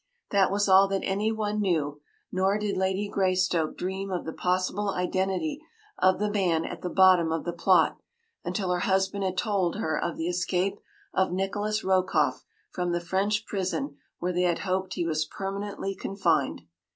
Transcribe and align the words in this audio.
That 0.31 0.49
was 0.49 0.67
all 0.67 0.87
that 0.87 1.03
anyone 1.03 1.61
knew, 1.61 2.01
nor 2.31 2.57
did 2.57 2.75
Lady 2.75 3.07
Greystoke 3.07 3.77
dream 3.77 4.09
of 4.09 4.25
the 4.25 4.33
possible 4.33 4.89
identity 4.89 5.61
of 5.99 6.17
the 6.17 6.31
man 6.31 6.65
at 6.65 6.81
the 6.81 6.89
bottom 6.89 7.31
of 7.31 7.45
the 7.45 7.53
plot 7.53 7.99
until 8.43 8.71
her 8.71 8.79
husband 8.79 9.37
told 9.37 9.75
her 9.75 9.95
of 10.03 10.17
the 10.17 10.27
escape 10.27 10.79
of 11.13 11.31
Nikolas 11.31 11.83
Rokoff 11.83 12.43
from 12.71 12.93
the 12.93 12.99
French 12.99 13.45
prison 13.45 13.97
where 14.17 14.33
they 14.33 14.41
had 14.41 14.57
hoped 14.65 14.95
he 14.95 15.05
was 15.05 15.25
permanently 15.25 15.93
confined. 15.93 16.61